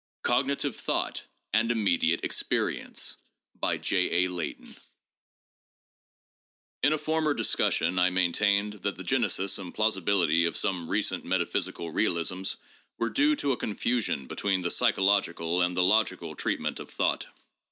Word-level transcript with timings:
COGNITIVE 0.23 0.75
THOUGHT 0.77 1.25
AND 1.53 1.69
'IMMEDIATE' 1.69 2.23
EXPEEIENCE 2.23 3.17
TN 3.61 4.73
a 6.93 6.97
former 6.97 7.35
discussion 7.35 7.99
I 7.99 8.09
maintained 8.09 8.73
that 8.81 8.95
the 8.95 9.03
genesis 9.03 9.59
and 9.59 9.71
plausi 9.71 10.01
* 10.01 10.01
bility 10.03 10.47
of 10.47 10.57
some 10.57 10.89
recent 10.89 11.23
metaphysical 11.23 11.91
realisms 11.91 12.57
were 12.97 13.11
due 13.11 13.35
to 13.35 13.51
a 13.51 13.57
con 13.57 13.75
fusion 13.75 14.25
between 14.25 14.63
the 14.63 14.71
psychological 14.71 15.61
and 15.61 15.77
the 15.77 15.83
logical 15.83 16.33
treatments 16.35 16.79
of 16.79 16.89
thought. 16.89 17.27